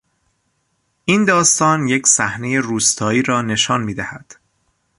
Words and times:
این 1.05 1.25
داستان 1.25 1.87
یک 1.87 2.07
صحنهی 2.07 2.57
روستایی 2.57 3.21
را 3.21 3.41
نشان 3.41 3.83
میدهد. 3.83 4.35